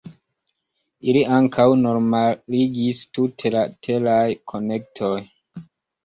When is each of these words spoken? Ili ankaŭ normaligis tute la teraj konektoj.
Ili 1.11 1.19
ankaŭ 1.39 1.65
normaligis 1.81 3.01
tute 3.17 3.51
la 3.57 3.61
teraj 3.89 4.23
konektoj. 4.53 5.11